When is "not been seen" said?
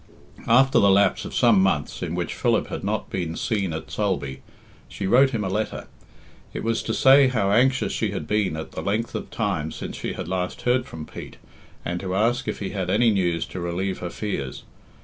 2.83-3.71